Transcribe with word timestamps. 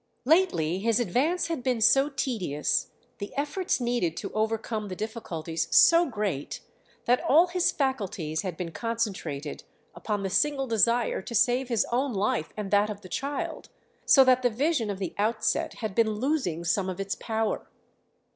Lately 0.25 0.79
his 0.79 0.99
advance 0.99 1.45
had 1.45 1.61
been 1.61 1.79
so 1.79 2.09
tedious, 2.09 2.89
the 3.19 3.31
efforts 3.37 3.79
needed 3.79 4.17
to 4.17 4.33
overcome 4.33 4.87
the 4.87 4.95
difficulties 4.95 5.67
so 5.69 6.07
great, 6.07 6.59
that 7.05 7.21
all 7.21 7.45
his 7.45 7.71
faculties 7.71 8.41
had 8.41 8.57
been 8.57 8.71
concentrated 8.71 9.63
upon 9.93 10.23
the 10.23 10.29
single 10.31 10.65
desire 10.65 11.21
to 11.21 11.35
save 11.35 11.69
his 11.69 11.85
own 11.91 12.13
life 12.15 12.49
and 12.57 12.71
that 12.71 12.89
of 12.89 13.01
the 13.01 13.09
child; 13.09 13.69
so 14.03 14.23
that 14.23 14.41
the 14.41 14.49
vision 14.49 14.89
of 14.89 14.97
the 14.97 15.13
outset 15.19 15.73
had 15.75 15.93
been 15.93 16.09
losing 16.15 16.63
some 16.63 16.89
of 16.89 16.99
its 16.99 17.13
power. 17.13 17.69